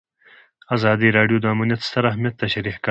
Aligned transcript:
ازادي 0.75 1.09
راډیو 1.17 1.37
د 1.41 1.45
امنیت 1.55 1.81
ستر 1.87 2.03
اهميت 2.11 2.35
تشریح 2.43 2.59
کړی. 2.75 2.79